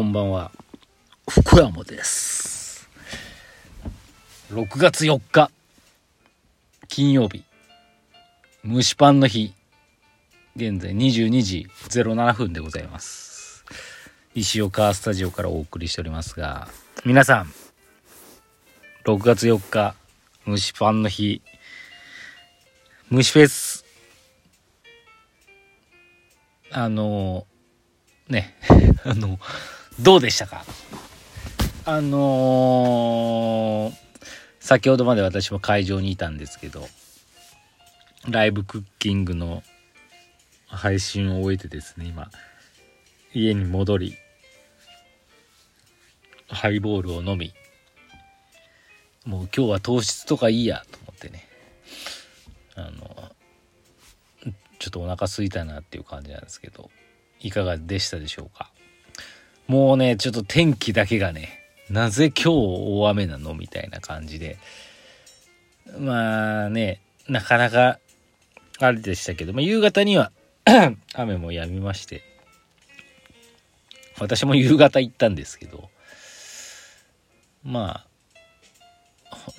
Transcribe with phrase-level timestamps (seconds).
[0.00, 0.50] こんばんは
[1.28, 2.88] 福山です。
[4.50, 5.50] 6月4日
[6.88, 7.44] 金曜日
[8.64, 9.52] 蒸しパンの日
[10.56, 13.66] 現在22時07分でございます。
[14.34, 16.68] 石岡スタジオからお送りしておりますが
[17.04, 17.52] 皆さん
[19.04, 19.94] 6月4日
[20.46, 21.42] 蒸しパンの日
[23.12, 23.84] 蒸しフェス
[26.70, 27.46] あの
[28.30, 28.56] ね
[29.04, 29.38] あの
[30.02, 30.64] どうでしたか？
[31.84, 33.94] あのー、
[34.58, 36.88] 先ほどまで私も会場にいたんですけど
[38.28, 39.62] ライブクッキングの
[40.66, 42.30] 配信を終えてですね今
[43.34, 44.14] 家に戻り
[46.48, 47.52] ハイボールを飲み
[49.26, 51.46] もう今日は糖質とかいいやと思ってね
[52.74, 53.30] あの
[54.78, 56.90] ちょっとお腹すいたなっていう感じなんですけど
[57.40, 58.70] いかがでしたでしょうか？
[59.70, 64.58] もうねちょっと天気だけがねなぜ今日大雨なのみたいな感じで。
[65.96, 68.00] まあねなかなか
[68.80, 70.32] あれでしたけど、まあ、夕方には
[71.14, 72.24] 雨も止みまして。
[74.18, 75.88] 私も夕方行ったんですけど。
[77.62, 78.06] まあ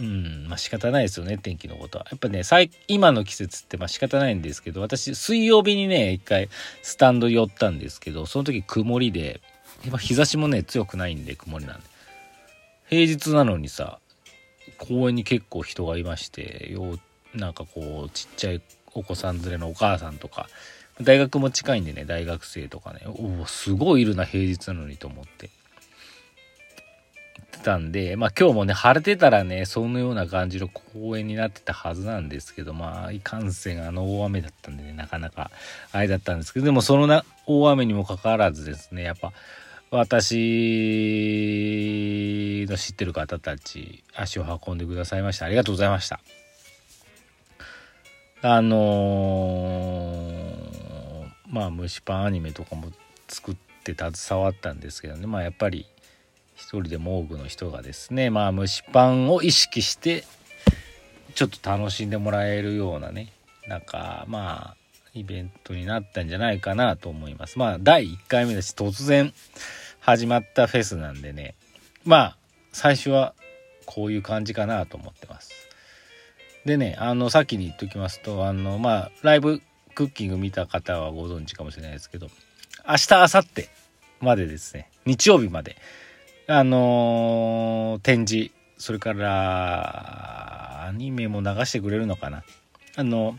[0.00, 2.06] うんまあ仕方ないですよね天気のことは。
[2.10, 2.42] やっぱね
[2.88, 6.48] 今の季節ってまあ仕方ないんですけど私水曜日にね一回
[6.82, 9.40] スタンド寄ったんですけどその時曇りで
[9.84, 11.86] 今日差しもね強くないんで曇りなんで。
[12.88, 13.98] 平日なのにさ
[14.78, 16.98] 公園に結構人がいましてよ
[17.34, 18.62] うなんかこうちっちゃい
[18.94, 20.48] お子さん連れのお母さんとか
[21.00, 23.00] 大学も近いんでね大学生とかね。
[23.06, 25.50] おおすごいいるな平日なのにと思って
[27.60, 35.50] たんでまあ今日もね晴れてたらねそのような感じの公園になってたはずなんですけどまあいかんせんあの大雨だったんでねなかなか
[35.92, 39.32] あれだったんですけどでもそのな大雨にもかかわらずですねやっぱ
[39.92, 40.36] 私
[42.68, 45.46] の知ってる方たち足を運んでくださいました。
[45.46, 46.20] ありがとうございました。
[48.42, 52.92] あのー、まあ蒸しパンアニメとかも
[53.26, 55.26] 作って携わったんですけどね。
[55.26, 55.86] まあやっぱり
[56.54, 60.24] 一人でも多くの人がですねまあ蒸しパンを意識して
[61.34, 63.32] ちょっと楽しんでもらえるようなね。
[63.66, 64.79] なんかまあ
[65.14, 67.58] イベントになったんじゃないかなと思います。
[67.58, 69.32] まあ第1回目だし突然
[69.98, 71.54] 始まったフェスなんでね。
[72.04, 72.36] まあ
[72.72, 73.34] 最初は
[73.86, 75.50] こういう感じかなと思ってます。
[76.64, 79.62] でねあの先に言っときますとあのまあライブ
[79.94, 82.28] クッキング見た方はご存知かもしれないですけど
[82.86, 83.68] 明日明後日
[84.20, 84.90] までですね。
[85.06, 85.76] 日曜日まで。
[86.46, 92.42] あのー、展示それからアニメも流してくれるのかな。
[92.96, 93.38] あの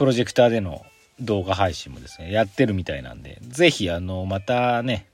[0.00, 0.86] プロジェクターでの
[1.20, 5.06] 動画配信もですねやってるみたいなんで是非あのまたね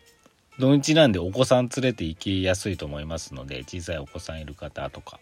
[0.60, 5.18] 土日なんでお子さん連れて行きやすいと思いますので小さいお子さんいる方とか、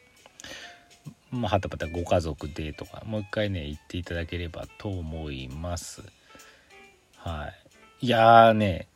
[1.31, 6.03] まあ、はたまたご家族でとかもう一回ね行っていただければと思います。
[7.17, 7.51] は
[8.03, 8.07] い。
[8.07, 8.87] いやーね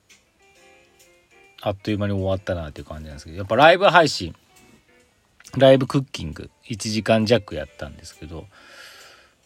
[1.63, 4.37] あっという間に終わったなっていう感じなんですけどやっぱライブ配信
[5.57, 8.45] ライブクッキング1時間弱やったんですけど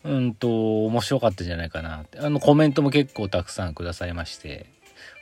[0.04, 2.18] うんと面白かったんじゃないかなって。
[2.18, 4.66] あのコメントも結構たくさんくださいまして。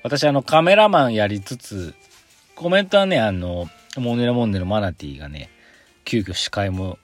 [0.02, 1.94] 私あのカメラマンやりつつ
[2.54, 5.50] コメントはねあのモネラモンネのマナティがね
[6.04, 6.98] 急遽司会も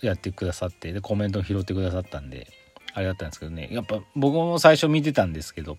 [0.00, 2.48] やってくださってでコメントも拾ってくださったんで
[2.94, 3.68] あれだったんですけどね。
[3.70, 5.76] やっぱ僕も最初見てたんですけど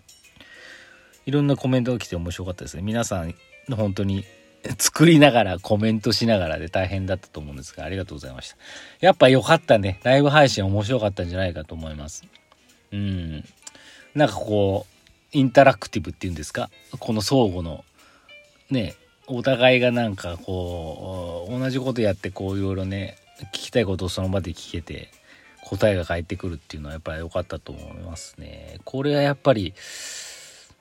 [1.25, 2.83] いろんなコメントが来て面白かったですね。
[2.83, 3.33] 皆さん
[3.71, 4.23] 本当に
[4.77, 8.57] 作りながらコメントしながらで大変だったと思うんですがありがとうございました。
[8.99, 9.99] やっぱ良かったね。
[10.03, 12.23] ライブ配信面白かったんじゃないかと思います。
[12.91, 13.43] うん。
[14.15, 16.69] なんかこうインタラクティブっていうんですか？
[16.99, 17.83] この相互の
[18.69, 18.95] ね
[19.27, 23.17] お互いがなんかこう同じことやってこういろいろね
[23.53, 25.09] 聞きたいことをその場で聞けて
[25.65, 28.79] 答えが返ってくるっていうのはやっぱり良かったと思いますね。
[28.85, 29.73] これはやっぱり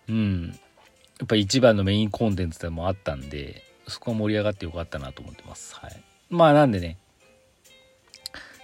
[0.08, 0.58] うん。
[1.18, 5.74] やっぱ一番のメインコンテンツでもあったんでそこは盛り上がってよかったなと思ってます。
[5.76, 6.98] はい、まあなんでね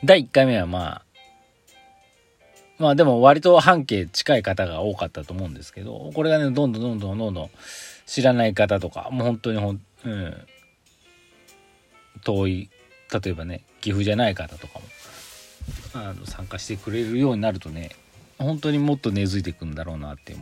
[0.04, 1.02] 第1回目はまあ
[2.82, 7.50] まあでも割と半径近い方が多かったと思うんですけど、これがね、どんどんどんどんどんどん
[8.06, 10.46] 知らない方とか、もう本当にほん、うん、
[12.24, 12.70] 遠い、
[13.12, 14.84] 例えばね、岐阜じゃない方とかも、
[15.94, 17.90] あの参加してくれるようになるとね、
[18.38, 20.34] 本当にもっと根付いていくんだろうなって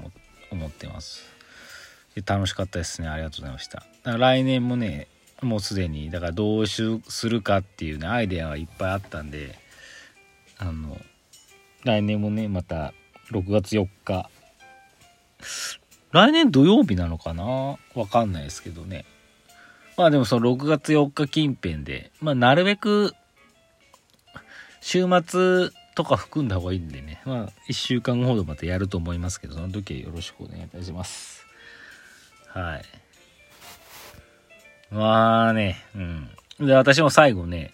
[0.51, 1.40] 思ってます。
[2.27, 3.09] 楽しかったですね。
[3.09, 3.85] ありがとうございました。
[4.05, 5.09] 来年もね、
[5.43, 6.83] もうすでに、だからどうす
[7.29, 9.59] るかっていうね、アイデアがいっぱいあったんで、
[10.59, 11.01] あの、
[11.85, 12.93] 来年もねまた
[13.31, 14.29] 6月4日
[16.13, 17.79] 来年土曜日なのかな？
[17.95, 19.07] わかんないですけどね。
[19.97, 23.15] まあでもその6月4日近辺で、まあなるべく、
[24.83, 31.47] 週末とか含んだ方がいいんでね、まあ1週間ほどまたやると思いますけど、その時はよろしくお願いいたします。
[32.53, 32.85] はい。
[34.91, 35.99] まあね、う
[36.63, 36.67] ん。
[36.67, 37.73] で、私も最後ね、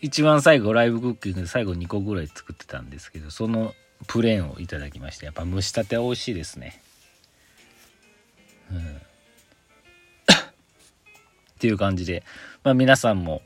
[0.00, 3.72] 一番最後ライブクッキングで最後2個ぐらい作ってたんですけど、その
[4.06, 6.80] プレーンをいただきまして、やっぱ蒸したては美味しいですね。
[8.70, 8.78] うん。
[10.36, 10.40] っ
[11.58, 12.24] ていう感じで、
[12.64, 13.42] まあ皆さんも、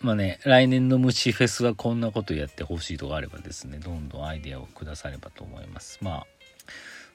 [0.00, 5.98] まあね、来年の虫フェスはこんなことやってほしいとかあればですね、どんどんアイデアをくださればと思います。
[6.02, 6.26] まあ、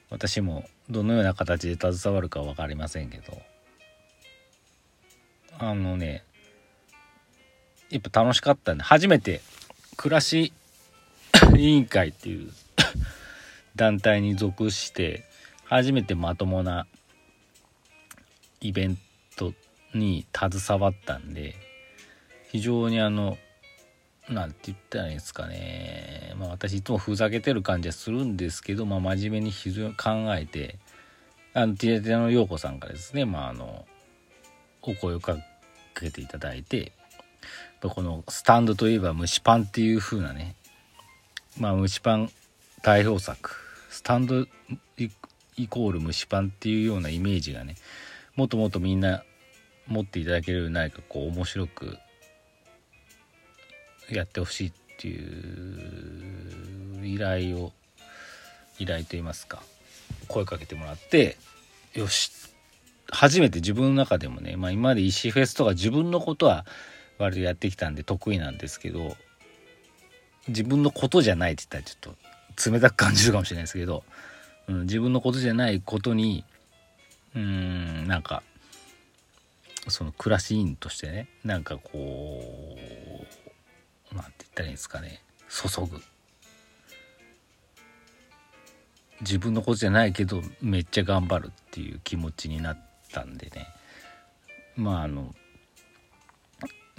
[0.10, 3.42] 私もどのような形で携わるか分かりませんけど、
[5.60, 6.24] あのね
[7.90, 9.42] やっぱ楽しかったんで初めて
[9.98, 10.54] 暮らし
[11.58, 12.52] 委員会っていう
[13.76, 15.26] 団体に属して
[15.66, 16.88] 初めてまともな
[18.62, 18.98] イベン
[19.36, 19.54] ト
[19.94, 21.56] に携わったんで
[22.52, 23.38] 非常にあの
[24.30, 26.34] なんて言ったらいいんですかね。
[26.38, 30.78] まあ私いつもふざけてる感じはするんですけど、まあ、真面目に非常に考えて
[31.54, 33.86] あのティアティアの陽子さんからですねまああの
[34.84, 35.38] お声をか
[35.96, 36.92] けていただいて
[37.81, 40.56] このスタンドといえば蒸しパンっていう風なね
[41.60, 42.30] まあ蒸しパン
[42.84, 43.52] 代表作
[43.90, 44.46] スタンド
[45.58, 47.75] イコール蒸しパンっていうようなイメージがね
[48.36, 49.24] もっともっとみんな
[49.88, 51.98] 持っていただけるように何かこう面白く
[54.16, 57.72] やってほしいっていう依頼を
[58.80, 59.62] 依頼と言いますか
[60.28, 61.38] 声かけてもらって
[61.94, 62.32] よし
[63.12, 66.66] 初めて自分の中でもね、まあ、今まで石フェスとか自分のことは
[67.18, 69.16] 割とやってきたんで得意なんですけど
[70.48, 72.16] 自分のことじゃないって言ったらちょっ
[72.64, 74.04] と冷たく感じるかもしれないですけど、
[74.68, 76.44] うん、自分のことじゃないことに
[77.36, 78.44] うんなんか
[79.88, 82.59] その暮らし員としてねなんかこう
[84.60, 85.22] ったらいいんですかね。
[85.50, 86.02] 注ぐ。
[89.22, 92.78] 自分のことじゃないけどめっちゃ頑張るっていう気持ちになっ
[93.12, 93.68] たんでね。
[94.76, 95.34] まああの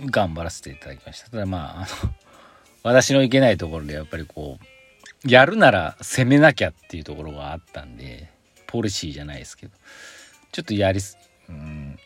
[0.00, 1.30] 頑張らせていただきました。
[1.30, 2.14] ただまああの
[2.82, 8.30] 私のいけないところでやっぱりこうやるなら攻めなきゃっていうところがあったんで
[8.66, 9.72] ポリシーじゃないですけど
[10.50, 11.18] ちょっとやりす
[11.50, 11.98] うん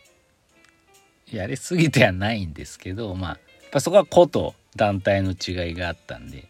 [1.31, 6.47] やりすぎてはないんですけどまあやっぱそこは個と団体の違いがあったんで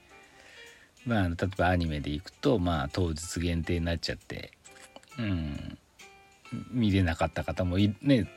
[1.06, 4.52] まあ例えばアニメでいくとまあ当日限定になっちゃって
[5.18, 5.78] うん
[6.70, 8.28] 見れなかった方もい,、ね、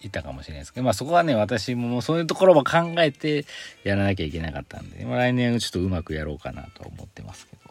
[0.00, 3.46] いたかもしれないですけど、まあ、そこはね私もそういうところも考えて
[3.82, 7.62] やらなきゃいけなかったんで、まあ、来年ちょっとうまくやろうかなと思ってますけど。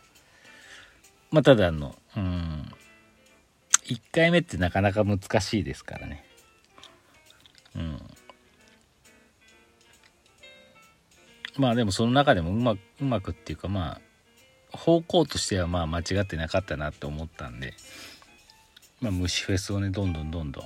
[1.31, 2.71] まあただあのうん
[3.85, 6.23] 1回目ってなかなか難しいですからね。
[7.75, 8.01] うん。
[11.57, 13.99] まあでもその中でもうまくうまくっていうかま
[14.73, 17.73] あ方向としてはまあ間違ってなかったなって思ったんで
[19.03, 20.63] まあ、虫フェスをねどんどんどんどん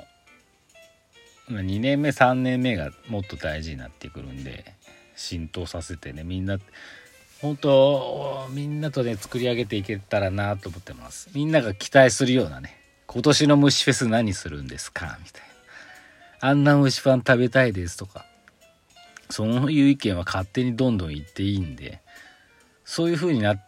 [1.49, 4.75] ま2年目3年目がもっと大事になってくるんで
[5.15, 6.59] 浸透させてねみんな
[7.41, 11.29] 本当みんなとね作り上げていけたらなと思ってます。
[11.33, 15.41] みんなが期待するようなね今年の虫フェス何するんですかみたい
[16.41, 16.49] な。
[16.49, 18.25] あんな虫パン食べたいですとか。
[19.29, 22.01] そういう意見は勝手にどんどん言っていいんで
[22.85, 23.65] そういう風になっ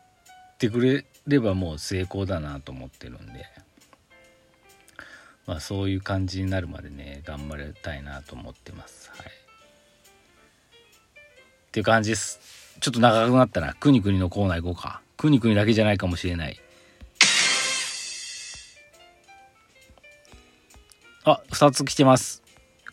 [0.57, 3.45] てくれればもう成功だなと思ってるんで
[5.49, 9.09] まあ、そういう感じになるまでね頑張りたいなと思ってます。
[9.17, 9.31] はい、っ
[11.71, 12.39] ていう感じです。
[12.79, 13.73] ちょっと長くなったな。
[13.73, 15.01] くにくにのコーナー行こうか。
[15.17, 16.61] くにくにだけじゃないかもしれない。
[21.23, 22.43] あ、二つ来てます。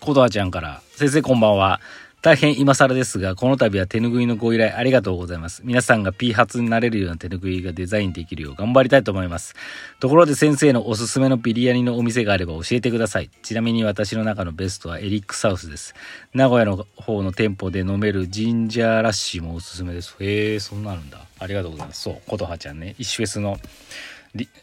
[0.01, 0.81] コドアちゃんから。
[0.93, 1.83] 先生こんばんは。
[2.27, 5.63] 大変今更ですが、この度は手ぬぐいのご依頼ありがとうございます。
[5.65, 9.55] 皆さんが P 発になれるような手ぬぐいがデザインできるよう頑張りたいと思います。
[10.01, 13.31] ところで先生のおすすめのビリヤニのお店があれば教えてください。
[13.45, 15.95] ちなみに私の中のベストはエリックサウスです。
[16.35, 20.17] 名古屋の方の店舗で飲めるジンジャーラッシーもおすすめです。
[20.19, 21.21] へえ、そんなあるんだ。
[21.39, 22.03] ありがとうございます。
[22.03, 23.57] そう、琴葉ちゃんね、石フェスの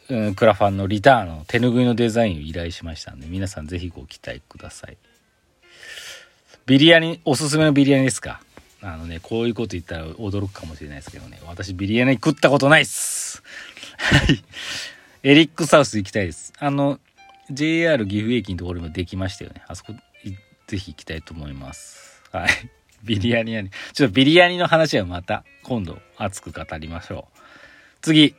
[0.09, 4.97] うん、クラファンのリターンの手ぬぐいのデザインを依頼しましたんで、皆さんぜひご期待ください。
[6.65, 8.39] ビリヤニ、おすすめのビリヤニですか？
[8.81, 13.43] あのね、こういうこと言ったら驚くかもしれないですけどね、私ビリヤニ食ったことないっす。
[13.97, 14.41] はい。
[15.23, 16.53] エリックサウス行きたいです。
[16.59, 17.01] あの、
[17.51, 19.61] JR 岐阜駅のところにもできましたよね。
[19.67, 19.93] あそこ、
[20.67, 22.21] ぜひ行きたいと思います。
[22.31, 22.49] はい。
[23.03, 23.71] ビリヤニやね。
[23.91, 27.39] ちょっとビリヤニの話はまた今度熱く語りましょう。
[28.01, 28.35] 次。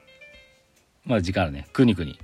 [1.05, 1.69] まだ時間あるね。
[1.75, 2.19] くにくに。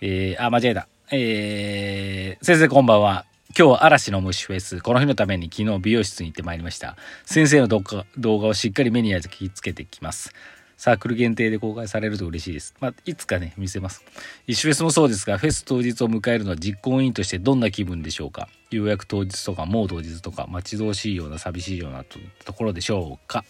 [0.00, 0.86] えー、あ、間違えた。
[1.10, 3.24] えー、先生こんばんは。
[3.54, 4.80] 今日は嵐の虫フェス。
[4.80, 6.96] この日のために昨日美容室に行ってまいりました。
[7.26, 10.32] 先生の動画動画をしっかり目に焼き付けてきます。
[10.78, 12.74] サークル限定で公開されると嬉しいです。
[12.80, 14.06] まあ、いつかね、見せます。
[14.46, 23.44] 一種フェスもそうですが、フェス当日を迎えるのは実行委員としてどんな気分でしょうかようやく当日とか、もう当日とか、待ち遠しいような寂しいようなとところでしょうか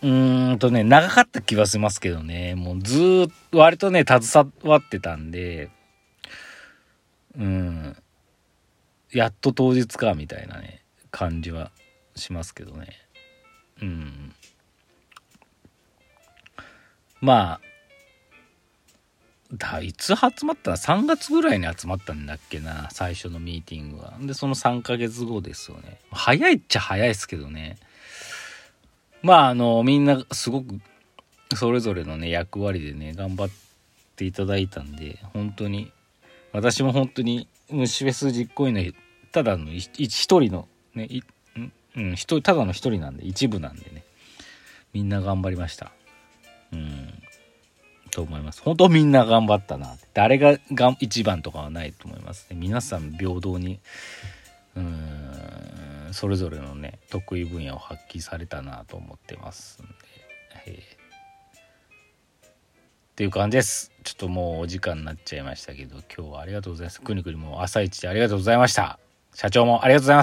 [0.00, 5.70] うーんとね、長かった気はしますけどね、もうずーっと、割とね、携わってたんで、
[7.36, 7.96] うん、
[9.14, 11.70] やっと当日か、みたいなね、感じは
[12.16, 12.88] しますけどね。
[13.80, 14.34] うん。
[17.20, 17.60] まあ、
[19.52, 24.14] だいつ集まったの ?3 月ぐらいに集まったんだっけな、最初のミーティングは。
[24.20, 26.00] で、その3ヶ月後ですよね。
[26.10, 27.78] 早いっちゃ早いですけどね。
[29.22, 30.80] まあ、あの、みんなすごく、
[31.54, 33.48] それぞれのね、役割でね、頑張っ
[34.16, 35.92] ていただいたんで、本当に、
[36.52, 39.03] 私も本当に、虫フェス実行委員の、
[39.34, 41.08] ただの一人の、ね、
[41.96, 44.04] うん、一人、ただの一人なんで、一部なんでね、
[44.92, 45.90] みんな頑張りました。
[46.72, 47.12] うん。
[48.12, 48.62] と思います。
[48.62, 49.96] 本当みんな頑張ったな。
[50.12, 52.56] 誰がが一番とかはないと思いますね。
[52.56, 53.80] 皆さん平等に、
[54.76, 59.92] うん、それぞれのね、得意分野を発揮されたなと思ってますんで。
[60.66, 61.04] えー
[63.14, 63.92] っていう感じです。
[64.02, 67.00] ちょっともうお時間になっちゃいましたけど、今日はありがとうございます。
[67.00, 68.98] くにくにも朝一でありがとうございました。
[69.34, 70.22] 社長もありがとうございます。